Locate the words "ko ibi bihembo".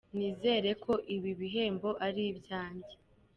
0.83-1.89